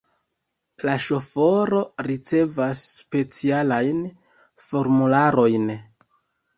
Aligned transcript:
La 0.87 0.95
ŝoforo 1.07 1.83
ricevas 2.09 2.83
specialajn 2.97 4.03
formularojn. 4.73 5.75